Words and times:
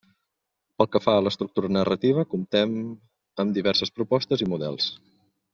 Pel 0.77 0.87
que 0.95 1.01
fa 1.03 1.13
a 1.17 1.23
l'estructura 1.25 1.69
narrativa, 1.75 2.25
comptem 2.33 2.75
amb 3.45 3.55
diverses 3.59 3.97
propostes 3.99 4.47
i 4.47 4.53
models. 4.57 4.93